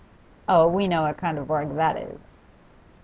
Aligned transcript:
'Oh, 0.49 0.67
we 0.67 0.87
know 0.87 1.03
what 1.03 1.17
kind 1.17 1.37
of 1.37 1.47
work 1.47 1.75
that 1.75 1.95
is! 1.95 2.19